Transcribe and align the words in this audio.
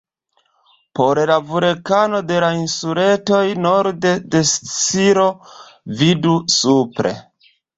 Por 0.99 1.19
la 1.31 1.35
vulkanoj 1.49 2.21
de 2.31 2.39
la 2.45 2.49
insuletoj 2.61 3.43
norde 3.67 4.15
de 4.37 4.43
Sicilio, 4.55 5.29
vidu 6.01 6.35
supre. 6.57 7.15